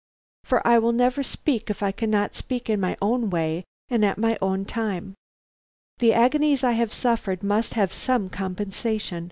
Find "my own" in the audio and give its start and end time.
2.79-3.29, 4.17-4.65